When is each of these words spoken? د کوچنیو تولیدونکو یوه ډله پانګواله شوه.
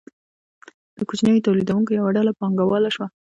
د 0.97 0.99
کوچنیو 1.09 1.45
تولیدونکو 1.45 1.91
یوه 1.99 2.09
ډله 2.17 2.31
پانګواله 2.39 2.89
شوه. 2.95 3.07